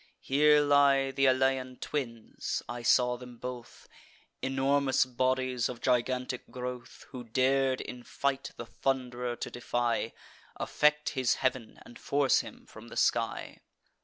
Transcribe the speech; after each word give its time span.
Here 0.19 0.61
lie 0.61 1.11
th' 1.11 1.27
Alaean 1.29 1.79
twins, 1.79 2.63
(I 2.67 2.81
saw 2.81 3.17
them 3.17 3.37
both,) 3.37 3.87
Enormous 4.41 5.05
bodies, 5.05 5.69
of 5.69 5.79
gigantic 5.79 6.49
growth, 6.49 7.05
Who 7.09 7.23
dar'd 7.23 7.81
in 7.81 8.01
fight 8.01 8.49
the 8.57 8.65
Thund'rer 8.65 9.35
to 9.35 9.51
defy, 9.51 10.13
Affect 10.55 11.09
his 11.09 11.35
heav'n, 11.35 11.79
and 11.85 11.99
force 11.99 12.39
him 12.39 12.65
from 12.65 12.87
the 12.87 12.97
sky. 12.97 13.59